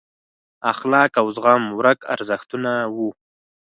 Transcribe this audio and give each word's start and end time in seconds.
اخلاق 0.71 1.11
او 1.21 1.27
زغم 1.35 1.63
ورک 1.77 1.99
ارزښتونه 2.13 2.71
وو. 2.95 3.09